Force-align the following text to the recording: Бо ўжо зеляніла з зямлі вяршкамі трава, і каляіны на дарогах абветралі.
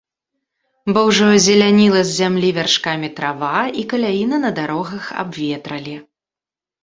Бо 0.93 0.99
ўжо 1.09 1.25
зеляніла 1.47 1.99
з 2.11 2.15
зямлі 2.21 2.49
вяршкамі 2.57 3.09
трава, 3.19 3.59
і 3.81 3.85
каляіны 3.93 4.37
на 4.45 4.51
дарогах 4.61 5.03
абветралі. 5.25 5.95